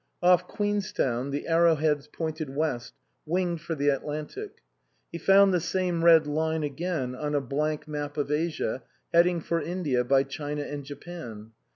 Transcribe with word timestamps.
Off 0.23 0.47
Queenstown 0.47 1.29
the 1.29 1.47
arrowheads 1.47 2.07
pointed 2.07 2.49
west, 2.55 2.95
winged 3.23 3.61
for 3.61 3.75
the 3.75 3.89
Atlantic. 3.89 4.63
He 5.11 5.19
found 5.19 5.53
the 5.53 5.59
same 5.59 6.03
red 6.03 6.25
line 6.25 6.63
again 6.63 7.13
on 7.13 7.35
a 7.35 7.39
blank 7.39 7.87
map 7.87 8.17
of 8.17 8.31
Asia 8.31 8.81
heading 9.13 9.41
for 9.41 9.61
India 9.61 10.03
by 10.03 10.23
China 10.23 10.63
and 10.63 10.83
Japan. 10.83 11.51